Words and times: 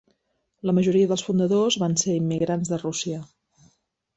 La 0.69 0.73
majoria 0.77 1.09
dels 1.11 1.23
fundadors 1.27 1.77
van 1.83 1.95
ser 2.05 2.15
immigrants 2.23 2.73
de 2.73 2.81
Rússia. 2.85 3.21